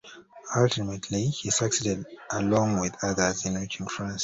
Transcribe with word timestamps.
Ultimately 0.55 1.25
he 1.27 1.51
succeeded 1.51 2.07
along 2.31 2.79
with 2.79 2.95
others 3.03 3.45
in 3.45 3.53
reaching 3.53 3.85
France. 3.85 4.19